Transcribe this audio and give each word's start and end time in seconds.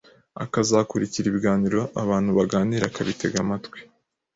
akazikurikira 0.43 1.23
n’ibiganiro 1.25 1.81
abantu 2.03 2.29
baganira 2.37 2.83
akabitega 2.87 3.37
amatwi. 3.43 3.79